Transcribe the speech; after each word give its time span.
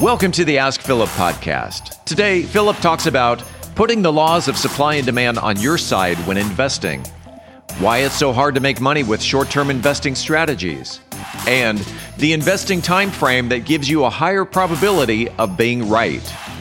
Welcome 0.00 0.32
to 0.32 0.46
the 0.46 0.56
Ask 0.56 0.80
Philip 0.80 1.10
podcast. 1.10 2.02
Today, 2.06 2.42
Philip 2.42 2.78
talks 2.78 3.04
about 3.04 3.44
putting 3.74 4.00
the 4.00 4.10
laws 4.10 4.48
of 4.48 4.56
supply 4.56 4.94
and 4.94 5.04
demand 5.04 5.38
on 5.38 5.60
your 5.60 5.76
side 5.76 6.16
when 6.26 6.38
investing, 6.38 7.04
why 7.80 7.98
it's 7.98 8.14
so 8.14 8.32
hard 8.32 8.54
to 8.54 8.62
make 8.62 8.80
money 8.80 9.02
with 9.02 9.20
short-term 9.22 9.68
investing 9.68 10.14
strategies, 10.14 11.00
and 11.46 11.86
the 12.16 12.32
investing 12.32 12.80
time 12.80 13.10
frame 13.10 13.50
that 13.50 13.66
gives 13.66 13.90
you 13.90 14.04
a 14.04 14.08
higher 14.08 14.46
probability 14.46 15.28
of 15.32 15.58
being 15.58 15.86
right. 15.86 16.34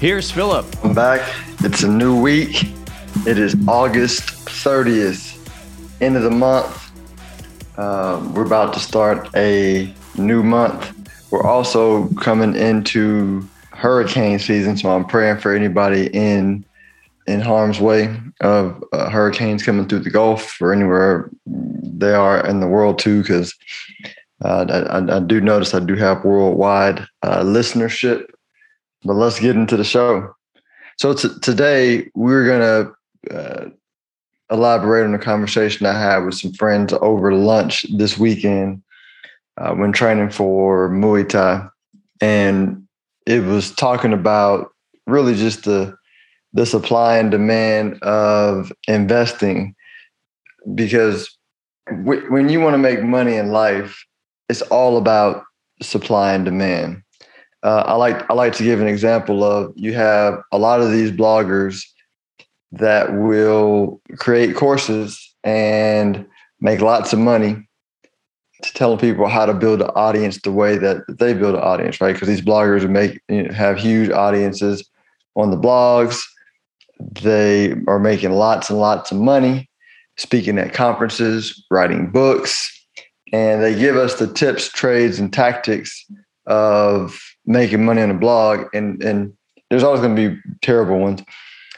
Here's 0.00 0.30
Philip. 0.30 0.64
I'm 0.82 0.94
back. 0.94 1.20
It's 1.58 1.82
a 1.82 1.88
new 1.88 2.18
week. 2.18 2.72
It 3.26 3.36
is 3.36 3.54
August 3.68 4.22
30th, 4.46 5.36
end 6.00 6.16
of 6.16 6.22
the 6.22 6.30
month. 6.30 6.90
Um, 7.78 8.32
we're 8.32 8.46
about 8.46 8.72
to 8.72 8.80
start 8.80 9.28
a 9.36 9.94
new 10.16 10.42
month. 10.42 10.90
We're 11.30 11.46
also 11.46 12.08
coming 12.14 12.56
into 12.56 13.46
hurricane 13.72 14.38
season, 14.38 14.78
so 14.78 14.88
I'm 14.88 15.04
praying 15.04 15.36
for 15.40 15.54
anybody 15.54 16.06
in 16.14 16.64
in 17.26 17.42
harm's 17.42 17.78
way 17.78 18.18
of 18.40 18.82
uh, 18.94 19.10
hurricanes 19.10 19.62
coming 19.62 19.86
through 19.86 19.98
the 19.98 20.10
Gulf 20.10 20.62
or 20.62 20.72
anywhere 20.72 21.28
they 21.44 22.14
are 22.14 22.46
in 22.46 22.60
the 22.60 22.66
world 22.66 22.98
too, 22.98 23.20
because 23.20 23.54
uh, 24.42 24.64
I, 24.88 25.16
I, 25.16 25.20
do 25.20 25.42
notice 25.42 25.74
I 25.74 25.80
do 25.80 25.94
have 25.96 26.24
worldwide 26.24 27.00
uh, 27.22 27.42
listenership 27.42 28.30
but 29.04 29.14
let's 29.14 29.40
get 29.40 29.56
into 29.56 29.76
the 29.76 29.84
show. 29.84 30.34
So 30.98 31.14
t- 31.14 31.28
today 31.40 32.10
we're 32.14 32.46
gonna 32.46 32.90
uh, 33.34 33.70
elaborate 34.50 35.04
on 35.04 35.14
a 35.14 35.18
conversation 35.18 35.86
I 35.86 35.98
had 35.98 36.18
with 36.18 36.34
some 36.34 36.52
friends 36.52 36.92
over 37.00 37.32
lunch 37.34 37.86
this 37.96 38.18
weekend 38.18 38.82
uh, 39.56 39.74
when 39.74 39.92
training 39.92 40.30
for 40.30 40.90
Muay 40.90 41.28
Thai, 41.28 41.66
and 42.20 42.86
it 43.26 43.44
was 43.44 43.72
talking 43.72 44.12
about 44.12 44.70
really 45.06 45.34
just 45.34 45.64
the 45.64 45.96
the 46.52 46.66
supply 46.66 47.16
and 47.16 47.30
demand 47.30 48.02
of 48.02 48.72
investing. 48.88 49.74
Because 50.74 51.34
w- 51.86 52.30
when 52.30 52.48
you 52.48 52.60
want 52.60 52.74
to 52.74 52.78
make 52.78 53.02
money 53.02 53.36
in 53.36 53.52
life, 53.52 54.04
it's 54.48 54.62
all 54.62 54.98
about 54.98 55.44
supply 55.80 56.34
and 56.34 56.44
demand 56.44 57.02
uh, 57.62 57.84
I 57.86 57.94
like 57.94 58.30
I 58.30 58.34
like 58.34 58.54
to 58.54 58.64
give 58.64 58.80
an 58.80 58.86
example 58.86 59.44
of 59.44 59.72
you 59.76 59.92
have 59.92 60.42
a 60.52 60.58
lot 60.58 60.80
of 60.80 60.90
these 60.90 61.10
bloggers 61.10 61.84
that 62.72 63.12
will 63.12 64.00
create 64.16 64.56
courses 64.56 65.34
and 65.44 66.26
make 66.60 66.80
lots 66.80 67.12
of 67.12 67.18
money 67.18 67.68
to 68.62 68.72
telling 68.74 68.98
people 68.98 69.26
how 69.26 69.46
to 69.46 69.54
build 69.54 69.82
an 69.82 69.90
audience 69.94 70.40
the 70.42 70.52
way 70.52 70.78
that 70.78 71.02
they 71.08 71.32
build 71.34 71.54
an 71.54 71.62
audience, 71.62 72.00
right? 72.00 72.12
Because 72.12 72.28
these 72.28 72.42
bloggers 72.42 72.88
make 72.88 73.20
you 73.28 73.44
know, 73.44 73.54
have 73.54 73.78
huge 73.78 74.10
audiences 74.10 74.88
on 75.34 75.50
the 75.50 75.56
blogs. 75.56 76.22
They 76.98 77.74
are 77.88 77.98
making 77.98 78.32
lots 78.32 78.70
and 78.70 78.78
lots 78.78 79.10
of 79.10 79.18
money, 79.18 79.68
speaking 80.16 80.58
at 80.58 80.74
conferences, 80.74 81.64
writing 81.70 82.10
books, 82.10 82.70
and 83.32 83.62
they 83.62 83.74
give 83.74 83.96
us 83.96 84.18
the 84.18 84.26
tips, 84.26 84.68
trades, 84.68 85.18
and 85.18 85.32
tactics 85.32 86.06
of 86.50 87.18
making 87.46 87.84
money 87.84 88.02
on 88.02 88.10
a 88.10 88.14
blog, 88.14 88.66
and 88.74 89.02
and 89.02 89.32
there's 89.70 89.84
always 89.84 90.00
going 90.00 90.16
to 90.16 90.30
be 90.30 90.40
terrible 90.62 90.98
ones, 90.98 91.22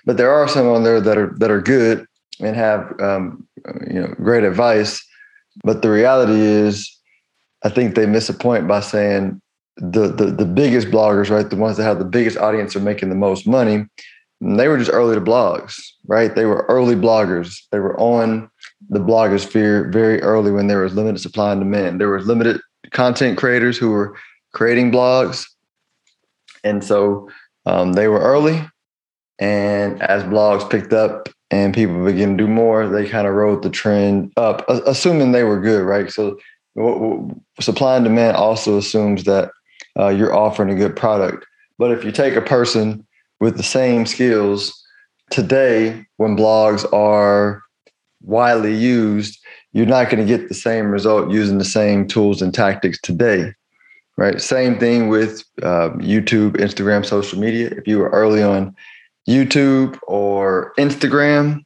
but 0.05 0.17
there 0.17 0.31
are 0.31 0.49
some 0.49 0.67
on 0.67 0.83
there 0.83 1.01
that 1.01 1.17
are 1.17 1.35
that 1.39 1.51
are 1.51 1.61
good 1.61 2.07
and 2.41 2.57
have 2.57 2.99
um, 3.01 3.47
you 3.87 4.01
know 4.01 4.09
great 4.17 4.43
advice. 4.43 5.07
But 5.63 5.83
the 5.83 5.91
reality 5.91 6.41
is, 6.41 6.91
I 7.63 7.69
think 7.69 7.95
they 7.95 8.07
miss 8.07 8.29
a 8.31 8.35
point 8.35 8.67
by 8.67 8.81
saying 8.81 9.41
the 9.77 10.09
the 10.09 10.27
the 10.27 10.47
biggest 10.47 10.89
bloggers, 10.89 11.31
right, 11.31 11.49
the 11.49 11.57
ones 11.57 11.77
that 11.77 11.85
have 11.85 11.99
the 11.99 12.05
biggest 12.05 12.39
audience 12.39 12.75
are 12.75 12.81
making 12.81 13.11
the 13.11 13.15
most 13.15 13.47
money. 13.47 13.87
they 14.41 14.69
were 14.69 14.79
just 14.79 14.91
early 14.91 15.15
to 15.15 15.21
blogs, 15.21 15.79
right? 16.07 16.35
They 16.35 16.47
were 16.47 16.65
early 16.69 16.97
bloggers. 16.97 17.61
They 17.71 17.79
were 17.79 17.99
on 18.01 18.51
the 18.89 18.99
blogosphere 18.99 19.93
very 19.93 20.21
early 20.23 20.51
when 20.51 20.67
there 20.67 20.83
was 20.83 20.95
limited 20.95 21.21
supply 21.21 21.53
and 21.53 21.61
demand. 21.61 22.01
There 22.01 22.11
was 22.11 22.27
limited 22.27 22.61
content 22.91 23.39
creators 23.39 23.79
who 23.79 23.91
were 23.91 24.17
creating 24.53 24.93
blogs 24.93 25.47
and 26.65 26.83
so 26.83 27.29
um, 27.67 27.95
they 27.95 28.09
were 28.09 28.21
early. 28.21 28.65
And 29.39 30.01
as 30.03 30.23
blogs 30.25 30.69
picked 30.69 30.93
up 30.93 31.29
and 31.51 31.75
people 31.75 32.05
began 32.05 32.37
to 32.37 32.45
do 32.45 32.49
more, 32.49 32.87
they 32.87 33.09
kind 33.09 33.27
of 33.27 33.35
rode 33.35 33.63
the 33.63 33.71
trend 33.71 34.33
up, 34.37 34.69
assuming 34.69 35.33
they 35.33 35.45
were 35.45 35.61
good, 35.61 35.85
right? 35.85 36.11
So 36.11 36.39
supply 37.61 37.97
and 37.97 38.05
demand 38.05 38.37
also 38.37 38.79
assumes 38.79 39.25
that 39.25 39.51
uh, 39.99 40.09
you're 40.09 40.35
offering 40.35 40.71
a 40.71 40.77
good 40.77 40.97
product. 40.97 41.45
But 41.79 41.91
if 41.91 42.05
you 42.05 42.13
take 42.13 42.37
a 42.37 42.43
person 42.43 43.07
with 43.41 43.57
the 43.57 43.63
same 43.63 44.07
skills 44.07 44.73
today, 45.31 46.07
when 46.19 46.37
blogs 46.37 46.91
are 46.93 47.63
widely 48.23 48.75
used, 48.75 49.39
you're 49.73 49.87
not 49.87 50.09
going 50.09 50.25
to 50.25 50.39
get 50.39 50.49
the 50.49 50.55
same 50.55 50.91
result 50.91 51.31
using 51.33 51.59
the 51.59 51.65
same 51.65 52.07
tools 52.07 52.41
and 52.41 52.55
tactics 52.55 53.01
today 53.01 53.53
right? 54.23 54.41
Same 54.41 54.79
thing 54.79 55.09
with 55.09 55.43
uh, 55.65 55.91
YouTube, 55.99 56.53
Instagram, 56.59 57.05
social 57.05 57.41
media. 57.41 57.71
If 57.77 57.89
you 57.89 57.99
were 57.99 58.11
early 58.11 58.41
on 58.41 58.73
YouTube 59.29 59.99
or 60.07 60.73
Instagram, 60.79 61.65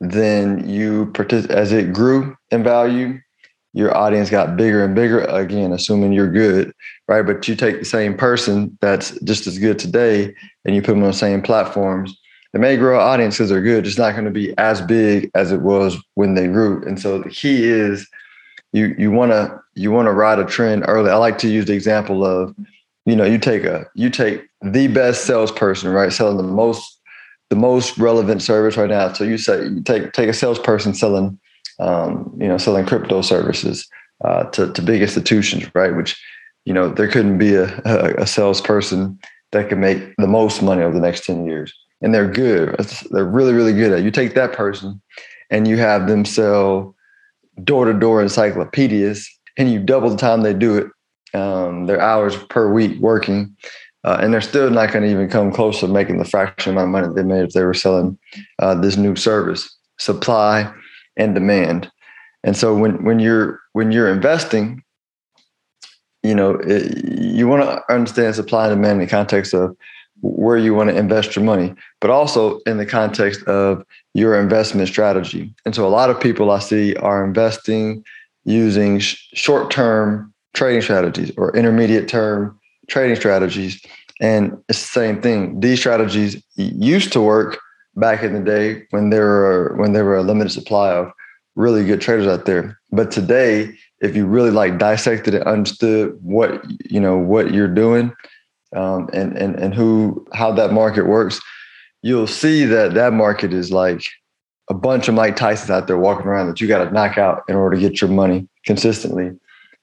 then 0.00 0.68
you 0.68 1.06
partic- 1.12 1.50
as 1.50 1.70
it 1.70 1.92
grew 1.92 2.36
in 2.50 2.64
value, 2.64 3.20
your 3.74 3.96
audience 3.96 4.28
got 4.28 4.56
bigger 4.56 4.84
and 4.84 4.96
bigger. 4.96 5.20
Again, 5.20 5.70
assuming 5.70 6.12
you're 6.12 6.32
good, 6.32 6.72
right? 7.06 7.22
But 7.22 7.46
you 7.46 7.54
take 7.54 7.78
the 7.78 7.84
same 7.84 8.16
person 8.16 8.76
that's 8.80 9.16
just 9.20 9.46
as 9.46 9.60
good 9.60 9.78
today, 9.78 10.34
and 10.64 10.74
you 10.74 10.82
put 10.82 10.94
them 10.94 11.04
on 11.04 11.10
the 11.10 11.16
same 11.16 11.42
platforms. 11.42 12.12
They 12.52 12.58
may 12.58 12.76
grow 12.76 12.96
an 12.96 13.06
audience 13.06 13.36
because 13.36 13.50
they're 13.50 13.62
good. 13.62 13.86
It's 13.86 13.98
not 13.98 14.14
going 14.14 14.24
to 14.24 14.32
be 14.32 14.52
as 14.58 14.80
big 14.80 15.30
as 15.36 15.52
it 15.52 15.60
was 15.60 15.96
when 16.14 16.34
they 16.34 16.48
grew. 16.48 16.84
And 16.86 17.00
so 17.00 17.20
the 17.20 17.30
key 17.30 17.62
is 17.62 18.08
you 18.74 18.94
you 18.98 19.10
want 19.12 19.30
to 19.30 19.56
you 19.74 19.92
want 19.92 20.06
to 20.06 20.12
ride 20.12 20.40
a 20.40 20.44
trend 20.44 20.84
early. 20.88 21.10
I 21.10 21.14
like 21.16 21.38
to 21.38 21.48
use 21.48 21.64
the 21.64 21.74
example 21.74 22.24
of, 22.24 22.54
you 23.06 23.14
know, 23.16 23.24
you 23.24 23.38
take 23.38 23.64
a 23.64 23.86
you 23.94 24.10
take 24.10 24.42
the 24.62 24.88
best 24.88 25.24
salesperson, 25.24 25.92
right, 25.92 26.12
selling 26.12 26.36
the 26.36 26.42
most 26.42 27.00
the 27.50 27.56
most 27.56 27.96
relevant 27.98 28.42
service 28.42 28.76
right 28.76 28.90
now. 28.90 29.12
So 29.12 29.22
you 29.22 29.38
say 29.38 29.64
you 29.64 29.80
take 29.82 30.12
take 30.12 30.28
a 30.28 30.32
salesperson 30.32 30.92
selling, 30.92 31.38
um, 31.78 32.36
you 32.40 32.48
know, 32.48 32.58
selling 32.58 32.84
crypto 32.84 33.22
services 33.22 33.88
uh, 34.24 34.44
to 34.50 34.72
to 34.72 34.82
big 34.82 35.02
institutions, 35.02 35.70
right? 35.72 35.94
Which, 35.94 36.20
you 36.64 36.74
know, 36.74 36.88
there 36.88 37.08
couldn't 37.08 37.38
be 37.38 37.54
a, 37.54 37.66
a, 37.84 38.22
a 38.22 38.26
salesperson 38.26 39.20
that 39.52 39.68
can 39.68 39.78
make 39.78 40.16
the 40.18 40.26
most 40.26 40.62
money 40.62 40.82
over 40.82 40.94
the 40.94 41.06
next 41.06 41.24
ten 41.24 41.46
years, 41.46 41.72
and 42.02 42.12
they're 42.12 42.26
good. 42.28 42.74
They're 43.12 43.24
really 43.24 43.52
really 43.52 43.72
good 43.72 43.92
at. 43.92 44.00
It. 44.00 44.04
You 44.04 44.10
take 44.10 44.34
that 44.34 44.52
person, 44.52 45.00
and 45.48 45.68
you 45.68 45.76
have 45.76 46.08
them 46.08 46.24
sell 46.24 46.96
door 47.62 47.84
to 47.84 47.92
door 47.92 48.20
encyclopedias, 48.22 49.28
and 49.56 49.70
you 49.70 49.80
double 49.80 50.10
the 50.10 50.16
time 50.16 50.42
they 50.42 50.54
do 50.54 50.76
it, 50.76 51.38
um, 51.38 51.86
their 51.86 52.00
hours 52.00 52.36
per 52.50 52.72
week 52.72 52.98
working, 53.00 53.54
uh, 54.04 54.18
and 54.20 54.32
they're 54.32 54.40
still 54.40 54.70
not 54.70 54.92
going 54.92 55.04
to 55.04 55.10
even 55.10 55.28
come 55.28 55.52
close 55.52 55.80
to 55.80 55.88
making 55.88 56.18
the 56.18 56.24
fraction 56.24 56.72
amount 56.72 56.86
of 56.86 56.90
money 56.90 57.14
they 57.14 57.22
made 57.22 57.44
if 57.44 57.52
they 57.52 57.64
were 57.64 57.74
selling 57.74 58.18
uh, 58.58 58.74
this 58.74 58.96
new 58.96 59.16
service. 59.16 59.68
Supply 59.98 60.72
and 61.16 61.34
demand, 61.34 61.90
and 62.42 62.56
so 62.56 62.74
when 62.74 63.04
when 63.04 63.20
you're 63.20 63.60
when 63.72 63.92
you're 63.92 64.12
investing, 64.12 64.82
you 66.24 66.34
know 66.34 66.56
it, 66.56 67.04
you 67.06 67.46
want 67.46 67.62
to 67.62 67.94
understand 67.94 68.34
supply 68.34 68.66
and 68.66 68.74
demand 68.74 69.00
in 69.00 69.06
the 69.06 69.10
context 69.10 69.54
of 69.54 69.76
where 70.24 70.56
you 70.56 70.74
want 70.74 70.88
to 70.88 70.96
invest 70.96 71.36
your 71.36 71.44
money, 71.44 71.74
but 72.00 72.10
also 72.10 72.58
in 72.60 72.78
the 72.78 72.86
context 72.86 73.42
of 73.44 73.84
your 74.14 74.40
investment 74.40 74.88
strategy. 74.88 75.52
And 75.66 75.74
so 75.74 75.86
a 75.86 75.88
lot 75.88 76.08
of 76.08 76.18
people 76.18 76.50
I 76.50 76.60
see 76.60 76.96
are 76.96 77.24
investing 77.24 78.02
using 78.44 79.00
sh- 79.00 79.28
short 79.34 79.70
term 79.70 80.32
trading 80.54 80.80
strategies 80.80 81.30
or 81.36 81.54
intermediate 81.54 82.08
term 82.08 82.58
trading 82.88 83.16
strategies. 83.16 83.84
And 84.20 84.56
it's 84.68 84.80
the 84.80 84.88
same 84.88 85.20
thing. 85.20 85.60
These 85.60 85.80
strategies 85.80 86.42
used 86.56 87.12
to 87.12 87.20
work 87.20 87.58
back 87.96 88.22
in 88.22 88.32
the 88.32 88.40
day 88.40 88.84
when 88.90 89.10
there 89.10 89.26
were 89.26 89.74
when 89.76 89.92
there 89.92 90.04
were 90.04 90.16
a 90.16 90.22
limited 90.22 90.50
supply 90.50 90.90
of 90.90 91.12
really 91.54 91.84
good 91.84 92.00
traders 92.00 92.26
out 92.26 92.46
there. 92.46 92.78
But 92.92 93.10
today, 93.10 93.76
if 94.00 94.16
you 94.16 94.26
really 94.26 94.50
like 94.50 94.78
dissected 94.78 95.34
and 95.34 95.44
understood 95.44 96.16
what 96.22 96.64
you 96.90 97.00
know 97.00 97.18
what 97.18 97.52
you're 97.52 97.68
doing, 97.68 98.12
um, 98.74 99.08
and 99.12 99.36
and 99.36 99.56
and 99.56 99.74
who 99.74 100.26
how 100.32 100.52
that 100.52 100.72
market 100.72 101.06
works, 101.06 101.40
you'll 102.02 102.26
see 102.26 102.64
that 102.64 102.94
that 102.94 103.12
market 103.12 103.52
is 103.52 103.70
like 103.70 104.04
a 104.70 104.74
bunch 104.74 105.08
of 105.08 105.14
Mike 105.14 105.36
Tysons 105.36 105.70
out 105.70 105.86
there 105.86 105.98
walking 105.98 106.26
around 106.26 106.48
that 106.48 106.60
you 106.60 106.68
got 106.68 106.84
to 106.84 106.90
knock 106.90 107.18
out 107.18 107.42
in 107.48 107.56
order 107.56 107.76
to 107.76 107.80
get 107.80 108.00
your 108.00 108.10
money 108.10 108.48
consistently. 108.64 109.32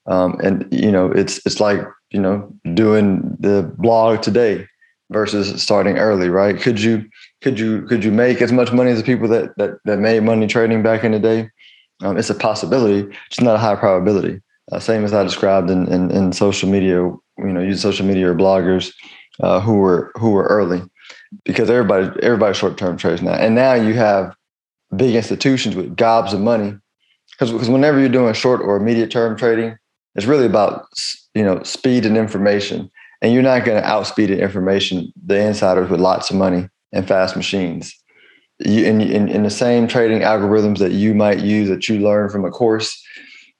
Um, 0.08 0.40
and 0.44 0.68
you 0.72 0.92
know, 0.92 1.12
it's 1.12 1.46
it's 1.46 1.60
like 1.60 1.80
you 2.12 2.20
know 2.20 2.52
doing 2.74 3.38
the 3.40 3.72
blog 3.78 4.22
today 4.22 4.68
versus 5.12 5.62
starting 5.62 5.98
early, 5.98 6.30
right? 6.30 6.60
Could 6.60 6.82
you 6.82 7.06
could 7.42 7.60
you 7.60 7.84
could 7.84 8.04
you 8.04 8.12
make 8.12 8.42
as 8.42 8.52
much 8.52 8.72
money 8.72 8.92
as 8.92 8.98
the 8.98 9.04
people 9.04 9.28
that 9.28 9.56
that 9.58 9.78
that 9.86 10.00
made 10.00 10.24
money 10.24 10.48
trading 10.48 10.82
back 10.82 11.04
in 11.04 11.12
the 11.12 11.20
day? 11.20 11.50
Um, 12.02 12.18
it's 12.18 12.32
a 12.32 12.36
possibility, 12.36 13.16
it's 13.28 13.42
not 13.42 13.56
a 13.56 13.60
high 13.60 13.76
probability. 13.76 14.42
Uh, 14.72 14.80
same 14.80 15.04
as 15.04 15.14
I 15.14 15.24
described 15.24 15.70
in, 15.70 15.88
in, 15.92 16.10
in 16.12 16.32
social 16.32 16.70
media, 16.70 17.12
you 17.38 17.54
know, 17.54 17.62
use 17.62 17.82
social 17.82 18.06
media 18.06 18.32
or 18.32 18.36
bloggers 18.36 18.94
uh, 19.40 19.60
who 19.60 19.76
were 19.76 20.12
who 20.16 20.32
were 20.32 20.46
early, 20.46 20.82
because 21.46 21.70
everybody 21.70 22.08
everybody 22.24 22.54
short 22.54 22.78
term 22.78 22.98
trades 22.98 23.22
now, 23.22 23.34
and 23.34 23.56
now 23.56 23.74
you 23.74 23.94
have 23.94 24.36
big 24.96 25.16
institutions 25.16 25.76
with 25.76 25.96
gobs 25.96 26.34
of 26.34 26.40
money, 26.40 26.76
because 27.32 27.52
because 27.52 27.70
whenever 27.70 28.00
you're 28.00 28.10
doing 28.10 28.34
short 28.34 28.62
or 28.62 28.76
immediate 28.78 29.12
term 29.12 29.38
trading, 29.38 29.76
it's 30.16 30.26
really 30.26 30.46
about 30.46 30.88
you 31.34 31.44
know 31.44 31.62
speed 31.64 32.06
and 32.06 32.18
information, 32.18 32.90
and 33.22 33.34
you're 33.34 33.44
not 33.44 33.66
going 33.66 33.82
to 33.82 33.88
outspeed 33.88 34.30
the 34.30 34.40
information 34.40 35.12
the 35.26 35.40
insiders 35.40 35.90
with 35.90 36.00
lots 36.00 36.30
of 36.30 36.36
money 36.36 36.68
and 36.92 37.08
fast 37.08 37.36
machines. 37.36 37.96
You, 38.64 38.86
in, 38.86 39.02
in, 39.02 39.28
in 39.28 39.42
the 39.42 39.50
same 39.50 39.88
trading 39.88 40.20
algorithms 40.20 40.78
that 40.80 40.92
you 40.92 41.16
might 41.16 41.40
use 41.40 41.68
that 41.70 41.90
you 41.90 42.00
learn 42.00 42.30
from 42.30 42.46
a 42.46 42.52
course 42.52 43.04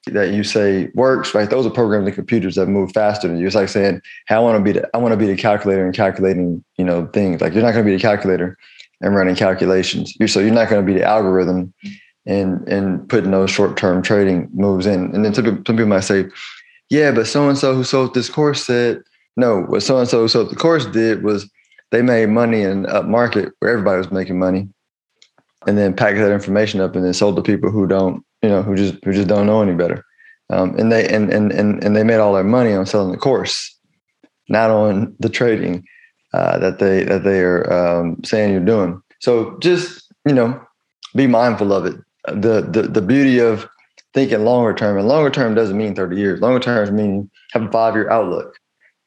that 0.08 0.32
you 0.32 0.44
say 0.44 0.90
works, 0.96 1.34
right? 1.36 1.50
Those 1.50 1.66
are 1.66 1.72
programs 1.72 2.08
in 2.08 2.14
computers 2.14 2.56
that 2.56 2.68
move 2.68 2.92
faster 2.92 3.28
than 3.28 3.38
you. 3.38 3.46
It's 3.46 3.56
like 3.56 3.70
saying, 3.70 4.02
"Hey, 4.28 4.36
I 4.36 4.40
want 4.40 4.58
to 4.58 4.64
be 4.64 4.80
the 4.80 4.90
I 4.96 4.98
want 4.98 5.12
to 5.14 5.18
be 5.18 5.28
the 5.28 5.36
calculator 5.36 5.86
and 5.86 5.96
calculating, 5.96 6.64
you 6.78 6.86
know, 6.86 7.08
things." 7.08 7.42
Like 7.42 7.54
you're 7.54 7.64
not 7.64 7.74
going 7.74 7.86
to 7.86 7.90
be 7.90 7.96
the 7.96 8.02
calculator 8.02 8.58
and 9.02 9.16
running 9.16 9.36
calculations. 9.36 10.16
You're 10.20 10.28
so 10.28 10.40
you're 10.40 10.52
not 10.52 10.70
going 10.70 10.86
to 10.86 10.94
be 10.94 10.98
the 10.98 11.06
algorithm 11.06 11.74
and 12.26 12.68
and 12.68 13.08
putting 13.10 13.32
those 13.32 13.52
short 13.52 13.78
term 13.78 14.02
trading 14.02 14.50
moves 14.54 14.86
in. 14.86 15.14
And 15.14 15.24
then 15.24 15.34
some 15.34 15.46
people, 15.46 15.64
some 15.68 15.76
people 15.76 15.90
might 15.90 16.02
say, 16.02 16.26
"Yeah, 16.90 17.12
but 17.12 17.28
so 17.28 17.48
and 17.48 17.58
so 17.58 17.76
who 17.76 17.84
sold 17.84 18.14
this 18.14 18.30
course 18.30 18.66
said 18.66 19.04
no. 19.38 19.62
What 19.62 19.84
so 19.84 19.98
and 19.98 20.08
so 20.08 20.22
who 20.22 20.28
sold 20.28 20.50
the 20.50 20.56
course 20.56 20.86
did 20.88 21.24
was 21.24 21.50
they 21.92 22.02
made 22.02 22.30
money 22.30 22.62
in 22.62 22.86
up 22.88 23.06
market 23.06 23.54
where 23.60 23.72
everybody 23.72 23.98
was 23.98 24.12
making 24.12 24.40
money, 24.40 24.68
and 25.68 25.78
then 25.78 25.96
packed 25.96 26.18
that 26.18 26.32
information 26.32 26.82
up 26.82 26.96
and 26.96 27.06
then 27.06 27.14
sold 27.14 27.36
to 27.36 27.42
people 27.42 27.70
who 27.70 27.86
don't, 27.86 28.24
you 28.42 28.50
know, 28.50 28.62
who 28.62 28.76
just 28.76 28.96
who 29.04 29.14
just 29.14 29.28
don't 29.28 29.48
know 29.48 29.62
any 29.62 29.74
better. 29.74 30.04
Um, 30.50 30.78
and 30.78 30.92
they 30.92 31.08
and, 31.08 31.32
and 31.32 31.52
and 31.52 31.84
and 31.84 31.96
they 31.96 32.04
made 32.04 32.18
all 32.18 32.34
their 32.34 32.44
money 32.44 32.74
on 32.74 32.86
selling 32.86 33.12
the 33.12 33.18
course, 33.18 33.76
not 34.50 34.70
on 34.70 35.16
the 35.20 35.30
trading 35.30 35.84
uh, 36.34 36.58
that 36.60 36.80
they 36.80 37.04
that 37.04 37.24
they 37.24 37.40
are 37.42 37.72
um, 37.72 38.24
saying 38.24 38.52
you're 38.52 38.60
doing. 38.60 39.02
So 39.20 39.58
just 39.60 40.12
you 40.26 40.34
know, 40.34 40.62
be 41.16 41.28
mindful 41.28 41.74
of 41.74 41.86
it 41.86 41.96
the 42.28 42.62
the 42.62 42.84
the 42.84 43.02
beauty 43.02 43.40
of 43.40 43.68
thinking 44.14 44.44
longer 44.44 44.74
term 44.74 44.98
and 44.98 45.08
longer 45.08 45.30
term 45.30 45.56
doesn't 45.56 45.78
mean 45.78 45.96
30 45.96 46.18
years 46.18 46.42
longer 46.42 46.60
term 46.60 46.96
means 46.96 47.30
have 47.52 47.64
a 47.64 47.72
five 47.72 47.96
year 47.96 48.10
outlook 48.10 48.56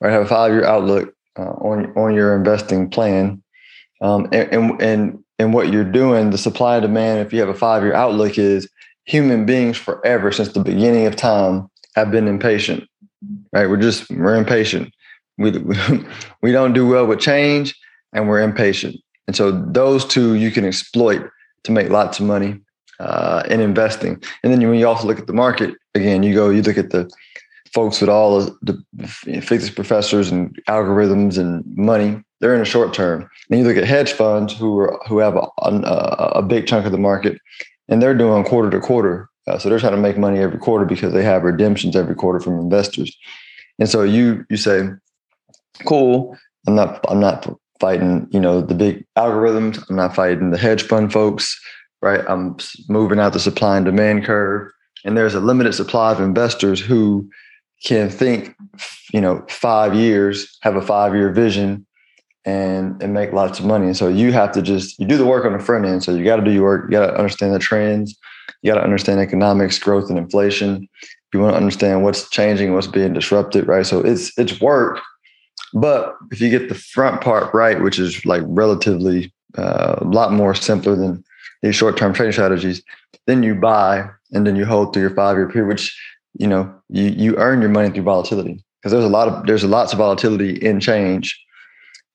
right 0.01 0.13
have 0.13 0.23
a 0.23 0.27
five 0.27 0.53
year 0.53 0.65
outlook 0.65 1.15
uh, 1.39 1.53
on 1.61 1.93
on 1.97 2.15
your 2.15 2.37
investing 2.37 2.89
plan 2.89 3.43
um, 4.01 4.27
and, 4.33 4.81
and 4.83 5.25
and 5.39 5.55
what 5.55 5.73
you're 5.73 5.85
doing 5.85 6.31
the 6.31 6.39
supply 6.39 6.77
and 6.77 6.83
demand 6.83 7.21
if 7.21 7.33
you 7.33 7.41
have 7.41 7.49
a 7.49 7.55
five 7.55 7.83
year 7.83 7.95
outlook 7.95 8.39
is 8.39 8.69
human 9.05 9.45
beings 9.45 9.77
forever 9.77 10.33
since 10.33 10.53
the 10.53 10.61
beginning 10.61 11.07
of 11.07 11.17
time 11.17 11.69
have 11.95 12.11
been 12.11 12.29
impatient 12.29 12.85
right 13.53 13.69
we're 13.69 13.77
just 13.77 14.09
we're 14.11 14.37
impatient 14.37 14.93
we 15.39 15.51
we 16.43 16.53
don't 16.53 16.73
do 16.73 16.87
well 16.87 17.07
with 17.07 17.21
change 17.21 17.75
and 18.13 18.29
we're 18.29 18.41
impatient 18.41 18.97
and 19.27 19.37
so 19.37 19.51
those 19.51 20.05
two 20.05 20.35
you 20.35 20.51
can 20.51 20.65
exploit 20.65 21.29
to 21.65 21.73
make 21.73 21.89
lots 21.89 22.21
of 22.21 22.27
money 22.27 22.61
uh, 23.01 23.43
in 23.49 23.61
investing. 23.61 24.23
And 24.43 24.53
then 24.53 24.67
when 24.69 24.79
you 24.79 24.87
also 24.87 25.07
look 25.07 25.19
at 25.19 25.27
the 25.27 25.33
market, 25.33 25.75
again, 25.95 26.23
you 26.23 26.35
go, 26.35 26.51
you 26.51 26.63
look 26.63 26.79
at 26.79 26.91
the 26.91 27.11
folks 27.73 28.01
with 28.01 28.11
all 28.11 28.41
the 28.63 28.81
physics 29.43 29.75
professors 29.75 30.31
and 30.31 30.57
algorithms 30.69 31.39
and 31.39 31.65
money, 31.77 32.23
they're 32.41 32.55
in 32.55 32.61
the 32.61 32.67
short 32.67 32.95
term. 32.95 33.29
And 33.51 33.61
you 33.61 33.67
look 33.67 33.77
at 33.77 33.85
hedge 33.85 34.13
funds 34.13 34.57
who 34.57 34.79
are 34.79 35.01
who 35.09 35.19
have 35.19 35.37
a, 35.37 35.49
a, 35.59 36.33
a 36.37 36.43
big 36.43 36.67
chunk 36.67 36.87
of 36.87 36.93
the 36.93 36.99
market, 36.99 37.41
and 37.89 38.03
they're 38.03 38.17
doing 38.17 38.45
quarter 38.45 38.71
to 38.71 38.81
quarter. 38.81 39.29
Uh, 39.47 39.59
so 39.59 39.69
they're 39.69 39.79
trying 39.79 39.93
to 39.93 39.99
make 39.99 40.17
money 40.17 40.39
every 40.39 40.59
quarter 40.59 40.85
because 40.85 41.13
they 41.13 41.23
have 41.23 41.43
redemptions 41.43 41.97
every 41.97 42.15
quarter 42.15 42.41
from 42.41 42.59
investors. 42.59 43.15
And 43.79 43.89
so 43.89 44.03
you 44.03 44.45
you 44.51 44.57
say, 44.57 44.89
cool. 45.87 46.37
I'm 46.67 46.75
not 46.75 47.05
I'm 47.09 47.21
not 47.21 47.47
fighting 47.81 48.29
you 48.31 48.41
know 48.41 48.61
the 48.61 48.75
big 48.75 49.05
algorithms. 49.19 49.85
I'm 49.89 49.97
not 49.97 50.15
fighting 50.15 50.51
the 50.51 50.59
hedge 50.59 50.83
fund 50.83 51.13
folks 51.13 51.61
right? 52.05 52.23
I'm 52.29 52.57
moving 52.91 53.19
out 53.19 53.33
the 53.33 53.41
supply 53.41 53.79
and 53.79 53.87
demand 53.87 54.27
curve, 54.27 54.71
and 55.07 55.17
there's 55.17 55.35
a 55.35 55.41
limited 55.41 55.73
supply 55.73 56.13
of 56.13 56.21
investors 56.21 56.79
who 56.79 57.29
can 57.83 58.11
think, 58.11 58.55
you 59.13 59.23
know, 59.23 59.43
five 59.49 59.95
years, 59.95 60.59
have 60.61 60.77
a 60.77 60.83
five 60.83 61.15
year 61.15 61.33
vision, 61.33 61.87
and 62.45 63.03
and 63.03 63.15
make 63.15 63.33
lots 63.33 63.59
of 63.59 63.65
money. 63.65 63.87
And 63.87 63.97
so 63.97 64.09
you 64.09 64.33
have 64.33 64.53
to 64.53 64.63
just 64.63 64.99
you 64.99 65.07
do 65.07 65.17
the 65.17 65.27
work 65.27 65.45
on 65.45 65.53
the 65.53 65.59
front 65.59 65.87
end. 65.87 66.03
So 66.03 66.15
you 66.15 66.25
got 66.25 66.37
to 66.37 66.45
do 66.45 66.51
your 66.53 66.63
work. 66.65 66.85
You 66.85 66.99
got 66.99 67.07
to 67.07 67.17
understand 67.17 67.55
the 67.55 67.59
trends. 67.59 68.17
You 68.63 68.73
got 68.73 68.79
to 68.79 68.85
understand 68.85 69.21
economics, 69.21 69.79
growth, 69.79 70.09
and 70.11 70.19
inflation. 70.19 70.89
You 71.33 71.41
want 71.41 71.55
to 71.55 71.57
understand 71.57 72.05
what's 72.05 72.31
changing, 72.31 72.75
what's 72.75 72.87
being 72.87 73.13
disrupted, 73.13 73.67
right? 73.67 73.85
So 73.85 74.01
it's 74.01 74.37
it's 74.39 74.61
work, 74.61 75.01
but 75.73 76.17
if 76.31 76.41
you 76.41 76.49
get 76.49 76.69
the 76.69 76.77
front 76.77 77.21
part 77.21 77.53
right, 77.53 77.83
which 77.83 77.99
is 77.99 78.25
like 78.25 78.43
relatively 78.47 79.33
uh, 79.59 79.97
a 79.99 80.05
lot 80.05 80.33
more 80.33 80.55
simpler 80.55 80.95
than 80.95 81.25
these 81.63 81.75
short-term 81.75 82.13
trading 82.13 82.33
strategies, 82.33 82.83
then 83.27 83.43
you 83.43 83.57
buy 83.57 84.09
and 84.33 84.47
then 84.47 84.55
you 84.55 84.65
hold 84.65 84.93
through 84.93 85.03
your 85.03 85.15
five-year 85.15 85.49
period, 85.49 85.69
which 85.69 86.01
you 86.39 86.47
know 86.47 86.73
you 86.89 87.09
you 87.09 87.37
earn 87.37 87.61
your 87.61 87.71
money 87.71 87.91
through 87.91 88.05
volatility 88.05 88.63
because 88.81 88.93
there's 88.93 89.05
a 89.05 89.09
lot 89.09 89.27
of 89.27 89.47
there's 89.47 89.65
lots 89.65 89.93
of 89.93 89.99
volatility 89.99 90.55
in 90.65 90.79
change 90.79 91.44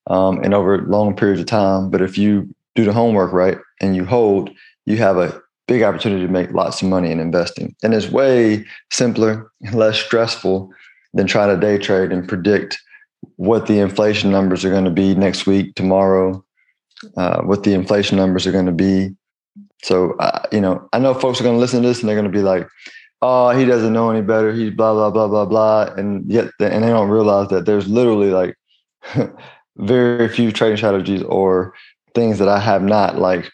um, 0.10 0.44
and 0.44 0.54
over 0.54 0.80
long 0.80 1.16
periods 1.16 1.42
of 1.42 1.48
time. 1.48 1.90
But 1.90 2.02
if 2.02 2.18
you 2.18 2.54
do 2.76 2.86
the 2.86 2.94
homework 2.94 3.32
right 3.32 3.58
and 3.82 3.96
you 3.96 4.06
hold, 4.06 4.50
you 4.86 4.98
have 4.98 5.18
a 5.18 5.40
big 5.68 5.84
opportunity 5.84 6.26
to 6.26 6.32
make 6.32 6.52
lots 6.52 6.82
of 6.82 6.88
money 6.88 7.12
in 7.12 7.20
investing, 7.20 7.76
and 7.84 7.94
it's 7.94 8.10
way 8.10 8.66
simpler, 8.92 9.52
less 9.74 10.00
stressful 10.00 10.72
than 11.14 11.28
trying 11.28 11.54
to 11.54 11.60
day 11.60 11.78
trade 11.78 12.12
and 12.12 12.28
predict 12.28 12.80
what 13.36 13.68
the 13.68 13.80
inflation 13.80 14.32
numbers 14.32 14.64
are 14.64 14.70
going 14.70 14.86
to 14.86 14.92
be 14.92 15.16
next 15.16 15.46
week, 15.46 15.76
tomorrow, 15.76 16.44
uh, 17.18 17.42
what 17.42 17.64
the 17.64 17.74
inflation 17.74 18.18
numbers 18.18 18.46
are 18.46 18.52
going 18.52 18.66
to 18.66 18.72
be 18.72 19.16
so, 19.84 20.16
uh, 20.18 20.44
you 20.52 20.62
know, 20.62 20.88
I 20.92 21.00
know 21.00 21.14
folks 21.14 21.40
are 21.40 21.44
going 21.44 21.56
to 21.56 21.60
listen 21.60 21.82
to 21.82 21.88
this 21.88 22.00
and 22.00 22.10
they're 22.10 22.16
going 22.16 22.32
to 22.32 22.38
be 22.38 22.44
like, 22.44 22.68
oh, 23.22 23.52
he 23.52 23.66
doesn't 23.66 23.94
know 23.94 24.10
any 24.10 24.22
better. 24.22 24.54
He's 24.54 24.72
blah, 24.72 24.94
blah, 24.94 25.10
blah, 25.10 25.28
blah, 25.28 25.46
blah. 25.46 25.94
And 25.96 26.30
yet, 26.30 26.52
and 26.60 26.84
they 26.84 26.90
don't 26.90 27.10
realize 27.10 27.50
that 27.50 27.66
there's 27.66 27.88
literally 27.88 28.32
like 28.32 28.56
very 29.80 30.28
few 30.28 30.52
trading 30.52 30.78
strategies 30.78 31.24
or 31.24 31.74
things 32.14 32.40
that 32.40 32.50
I 32.50 32.60
have 32.60 32.84
not 32.84 33.18
like 33.18 33.50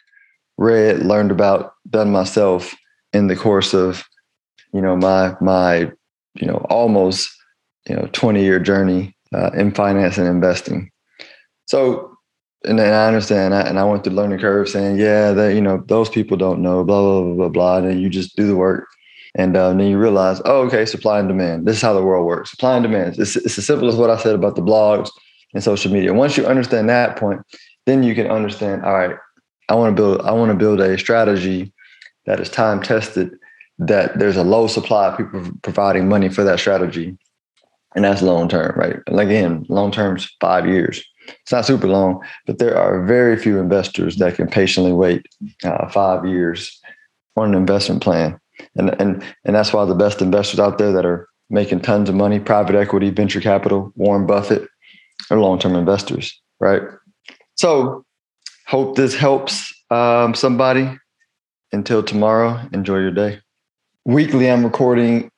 read, 0.58 1.00
learned 1.00 1.32
about, 1.32 1.74
done 1.90 2.12
myself 2.12 2.74
in 3.14 3.28
the 3.28 3.36
course 3.36 3.74
of, 3.74 4.04
you 4.74 4.82
know, 4.82 4.96
my, 4.96 5.36
my, 5.42 5.92
you 6.36 6.48
know, 6.48 6.66
almost, 6.70 7.30
you 7.88 7.96
know, 7.96 8.10
20 8.12 8.42
year 8.42 8.60
journey 8.60 9.16
uh, 9.34 9.52
in 9.54 9.72
finance 9.72 10.18
and 10.18 10.28
investing. 10.28 10.92
So 11.68 12.16
and, 12.66 12.80
and 12.80 12.96
I 12.96 13.08
understand 13.08 13.54
that. 13.54 13.68
And 13.68 13.80
I 13.80 13.84
went 13.84 14.04
through 14.04 14.16
the 14.16 14.22
learning 14.22 14.40
curve 14.40 14.68
saying, 14.68 14.98
yeah, 14.98 15.32
that, 15.32 15.54
you 15.54 15.62
know, 15.62 15.84
those 15.88 16.10
people 16.10 16.38
don't 16.38 16.62
know, 16.62 16.84
blah, 16.84 17.02
blah, 17.02 17.22
blah, 17.22 17.34
blah, 17.36 17.50
blah. 17.50 17.78
And 17.78 17.90
then 17.90 18.00
you 18.00 18.10
just 18.10 18.36
do 18.36 18.48
the 18.48 18.56
work. 18.56 18.88
And, 19.36 19.56
uh, 19.56 19.70
then 19.70 19.88
you 19.88 19.98
realize, 19.98 20.42
oh, 20.46 20.62
okay, 20.64 20.86
supply 20.86 21.20
and 21.20 21.28
demand. 21.28 21.68
This 21.68 21.78
is 21.78 21.82
how 21.82 21.94
the 21.94 22.04
world 22.04 22.26
works. 22.26 22.52
Supply 22.52 22.76
and 22.76 22.84
demand. 22.84 23.20
It's, 23.20 23.36
it's 23.36 23.58
as 23.58 23.66
simple 23.66 23.88
as 23.88 23.96
what 23.96 24.10
I 24.10 24.18
said 24.18 24.36
about 24.36 24.56
the 24.56 24.62
blogs 24.62 25.10
and 25.56 25.64
social 25.64 25.92
media. 25.92 26.14
Once 26.14 26.38
you 26.38 26.46
understand 26.46 26.88
that 26.90 27.16
point, 27.16 27.42
then 27.88 28.04
you 28.04 28.14
can 28.14 28.28
understand, 28.28 28.86
all 28.86 28.94
right, 28.94 29.16
I 29.68 29.74
want 29.74 29.96
to 29.96 30.02
build, 30.02 30.22
I 30.22 30.32
want 30.32 30.52
to 30.52 30.58
build 30.58 30.80
a 30.80 30.98
strategy 31.00 31.74
that 32.28 32.40
is 32.40 32.50
time 32.50 32.84
tested, 32.84 33.32
that 33.80 34.20
there's 34.20 34.38
a 34.38 34.44
low 34.44 34.68
supply 34.68 35.08
of 35.08 35.18
people 35.18 35.52
providing 35.64 36.08
money 36.08 36.30
for 36.30 36.44
that 36.44 36.60
strategy. 36.60 37.18
And 37.96 38.06
that's 38.06 38.22
long 38.22 38.48
term, 38.48 38.78
right? 38.78 38.98
Again, 39.08 39.66
long 39.70 39.90
term's 39.90 40.30
five 40.40 40.68
years 40.68 41.04
it's 41.28 41.52
not 41.52 41.66
super 41.66 41.88
long, 41.88 42.24
but 42.46 42.60
there 42.60 42.78
are 42.78 43.06
very 43.06 43.38
few 43.38 43.60
investors 43.60 44.18
that 44.18 44.36
can 44.36 44.48
patiently 44.48 44.92
wait 44.92 45.26
uh, 45.64 45.90
five 45.90 46.26
years 46.26 46.80
on 47.36 47.50
an 47.50 47.56
investment 47.56 48.02
plan. 48.02 48.40
And, 48.76 48.90
and, 49.02 49.24
and 49.44 49.56
that's 49.56 49.74
why 49.74 49.86
the 49.86 49.96
best 49.96 50.22
investors 50.22 50.60
out 50.60 50.78
there 50.78 50.92
that 50.92 51.06
are 51.06 51.28
making 51.50 51.82
tons 51.82 52.10
of 52.10 52.16
money, 52.16 52.40
private 52.40 52.76
equity, 52.76 53.10
venture 53.10 53.42
capital, 53.42 53.92
Warren 53.96 54.26
Buffett, 54.26 54.68
are 55.30 55.40
long-term 55.40 55.76
investors, 55.76 56.40
right? 56.60 56.82
So 57.56 58.06
hope 58.68 58.96
this 58.96 59.16
helps 59.16 59.74
um, 59.90 60.34
somebody. 60.34 60.90
Until 61.72 62.04
tomorrow, 62.04 62.60
enjoy 62.72 63.00
your 63.00 63.12
day. 63.12 63.40
Weekly, 64.06 64.50
I'm 64.50 64.64
recording 64.64 65.30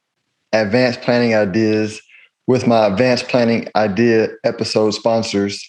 advanced 0.53 1.01
planning 1.01 1.33
ideas 1.33 1.99
with 2.47 2.67
my 2.67 2.85
advanced 2.85 3.27
planning 3.27 3.67
idea 3.75 4.29
episode 4.43 4.91
sponsors, 4.91 5.67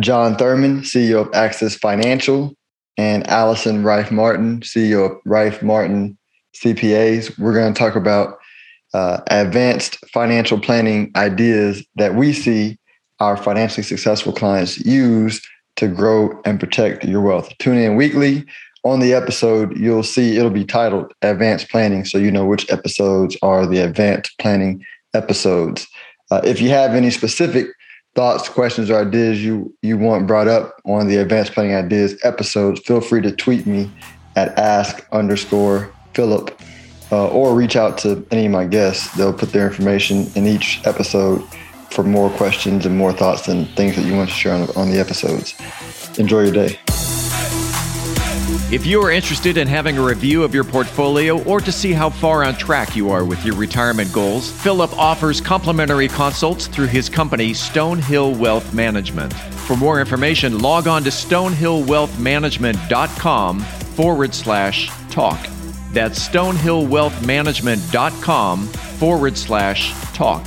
John 0.00 0.36
Thurman, 0.36 0.80
CEO 0.80 1.26
of 1.26 1.34
Access 1.34 1.74
Financial, 1.74 2.54
and 2.96 3.26
Allison 3.28 3.84
Rife 3.84 4.10
Martin, 4.10 4.60
CEO 4.60 5.10
of 5.10 5.18
Rife 5.24 5.62
Martin 5.62 6.18
CPAs. 6.56 7.38
We're 7.38 7.54
going 7.54 7.72
to 7.72 7.78
talk 7.78 7.94
about 7.94 8.38
uh, 8.94 9.20
advanced 9.28 9.98
financial 10.12 10.58
planning 10.60 11.12
ideas 11.14 11.84
that 11.96 12.14
we 12.14 12.32
see 12.32 12.78
our 13.20 13.36
financially 13.36 13.82
successful 13.82 14.32
clients 14.32 14.78
use 14.84 15.40
to 15.76 15.88
grow 15.88 16.40
and 16.44 16.58
protect 16.58 17.04
your 17.04 17.20
wealth. 17.20 17.52
Tune 17.58 17.78
in 17.78 17.96
weekly. 17.96 18.44
On 18.84 19.00
the 19.00 19.12
episode, 19.12 19.76
you'll 19.76 20.02
see 20.02 20.36
it'll 20.36 20.50
be 20.50 20.64
titled 20.64 21.12
Advanced 21.22 21.68
Planning, 21.68 22.04
so 22.04 22.18
you 22.18 22.30
know 22.30 22.46
which 22.46 22.70
episodes 22.70 23.36
are 23.42 23.66
the 23.66 23.78
advanced 23.78 24.32
planning 24.38 24.84
episodes. 25.14 25.86
Uh, 26.30 26.40
if 26.44 26.60
you 26.60 26.68
have 26.70 26.94
any 26.94 27.10
specific 27.10 27.66
thoughts, 28.14 28.48
questions, 28.48 28.90
or 28.90 29.00
ideas 29.00 29.44
you 29.44 29.74
you 29.82 29.96
want 29.96 30.26
brought 30.26 30.48
up 30.48 30.80
on 30.84 31.08
the 31.08 31.16
advanced 31.16 31.52
planning 31.52 31.74
ideas 31.74 32.16
episodes, 32.24 32.80
feel 32.80 33.00
free 33.00 33.20
to 33.20 33.32
tweet 33.32 33.66
me 33.66 33.90
at 34.36 34.56
ask 34.58 35.06
underscore 35.12 35.92
Philip 36.14 36.60
uh, 37.10 37.28
or 37.28 37.54
reach 37.54 37.76
out 37.76 37.98
to 37.98 38.26
any 38.30 38.46
of 38.46 38.52
my 38.52 38.64
guests. 38.64 39.12
They'll 39.16 39.32
put 39.32 39.52
their 39.52 39.66
information 39.66 40.30
in 40.34 40.46
each 40.46 40.80
episode 40.84 41.42
for 41.90 42.02
more 42.02 42.30
questions 42.30 42.86
and 42.86 42.96
more 42.96 43.12
thoughts 43.12 43.48
and 43.48 43.68
things 43.70 43.96
that 43.96 44.04
you 44.04 44.16
want 44.16 44.28
to 44.28 44.34
share 44.34 44.54
on, 44.54 44.68
on 44.76 44.90
the 44.90 44.98
episodes. 44.98 45.54
Enjoy 46.18 46.42
your 46.42 46.52
day. 46.52 46.78
If 48.70 48.84
you 48.84 49.02
are 49.02 49.10
interested 49.10 49.56
in 49.56 49.66
having 49.66 49.96
a 49.96 50.02
review 50.02 50.42
of 50.42 50.54
your 50.54 50.64
portfolio 50.64 51.42
or 51.44 51.58
to 51.58 51.72
see 51.72 51.94
how 51.94 52.10
far 52.10 52.44
on 52.44 52.54
track 52.54 52.94
you 52.94 53.08
are 53.08 53.24
with 53.24 53.42
your 53.42 53.56
retirement 53.56 54.12
goals, 54.12 54.50
Philip 54.50 54.92
offers 54.98 55.40
complimentary 55.40 56.06
consults 56.06 56.66
through 56.66 56.88
his 56.88 57.08
company, 57.08 57.52
Stonehill 57.52 58.38
Wealth 58.38 58.74
Management. 58.74 59.32
For 59.32 59.74
more 59.74 60.00
information, 60.00 60.58
log 60.58 60.86
on 60.86 61.02
to 61.04 61.10
stonehillwealthmanagement.com 61.10 63.60
forward 63.60 64.34
slash 64.34 64.90
talk. 65.08 65.48
That's 65.92 66.28
stonehillwealthmanagement.com 66.28 68.66
forward 68.66 69.38
slash 69.38 69.94
talk. 70.12 70.46